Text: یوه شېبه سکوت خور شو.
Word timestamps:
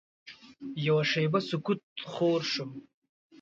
یوه 0.85 1.03
شېبه 1.11 1.39
سکوت 1.49 1.81
خور 2.11 2.41
شو. 2.51 2.67